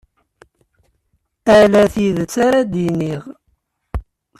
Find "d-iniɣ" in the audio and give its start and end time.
2.71-3.23